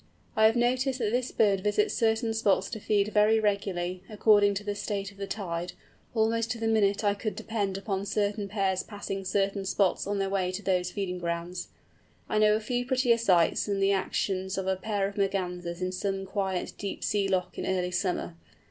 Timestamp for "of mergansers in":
15.07-15.91